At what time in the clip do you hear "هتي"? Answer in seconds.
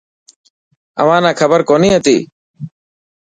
1.95-2.17